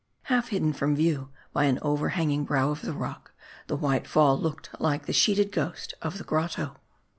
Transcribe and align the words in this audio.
Half 0.23 0.47
hidden 0.47 0.73
from 0.73 0.95
view 0.95 1.29
by 1.53 1.65
an 1.65 1.77
overhanging 1.83 2.43
brow 2.43 2.71
of 2.71 2.81
the 2.81 2.91
rock, 2.91 3.33
the 3.67 3.75
white 3.75 4.07
fall 4.07 4.35
looked 4.35 4.71
like 4.81 5.05
the 5.05 5.13
sheeted 5.13 5.51
ghost 5.51 5.93
of 6.01 6.17
the 6.17 6.23
grotto. 6.23 6.77